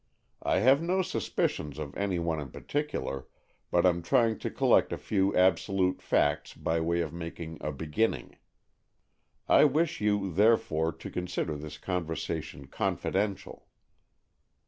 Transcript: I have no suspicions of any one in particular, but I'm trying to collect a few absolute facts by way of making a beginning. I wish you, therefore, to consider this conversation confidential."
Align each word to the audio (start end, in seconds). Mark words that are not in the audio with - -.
I 0.41 0.61
have 0.61 0.81
no 0.81 1.03
suspicions 1.03 1.77
of 1.77 1.95
any 1.95 2.17
one 2.17 2.39
in 2.39 2.49
particular, 2.49 3.27
but 3.69 3.85
I'm 3.85 4.01
trying 4.01 4.39
to 4.39 4.49
collect 4.49 4.91
a 4.91 4.97
few 4.97 5.35
absolute 5.37 6.01
facts 6.01 6.55
by 6.55 6.79
way 6.79 7.01
of 7.01 7.13
making 7.13 7.59
a 7.61 7.71
beginning. 7.71 8.37
I 9.47 9.65
wish 9.65 10.01
you, 10.01 10.31
therefore, 10.33 10.91
to 10.91 11.11
consider 11.11 11.55
this 11.55 11.77
conversation 11.77 12.65
confidential." 12.65 13.67